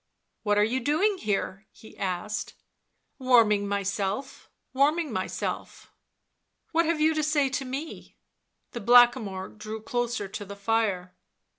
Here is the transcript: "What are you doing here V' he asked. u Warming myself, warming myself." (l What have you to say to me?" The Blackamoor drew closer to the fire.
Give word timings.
"What 0.41 0.57
are 0.57 0.63
you 0.63 0.79
doing 0.79 1.19
here 1.19 1.67
V' 1.75 1.77
he 1.89 1.97
asked. 1.99 2.55
u 3.19 3.25
Warming 3.27 3.67
myself, 3.67 4.49
warming 4.73 5.13
myself." 5.13 5.89
(l 5.89 5.93
What 6.71 6.85
have 6.87 6.99
you 6.99 7.13
to 7.13 7.21
say 7.21 7.49
to 7.49 7.65
me?" 7.65 8.17
The 8.71 8.81
Blackamoor 8.81 9.49
drew 9.49 9.79
closer 9.79 10.27
to 10.27 10.43
the 10.43 10.55
fire. 10.55 11.13